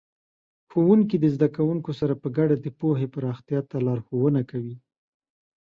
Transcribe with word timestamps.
ښوونکي 0.71 1.15
د 1.19 1.25
زده 1.35 1.47
کوونکو 1.55 1.91
سره 1.99 2.13
په 2.21 2.27
ګډه 2.37 2.55
د 2.59 2.67
پوهې 2.79 3.07
پراختیا 3.15 3.59
ته 3.69 3.77
لارښوونه 3.85 4.41
کوي. 4.51 4.75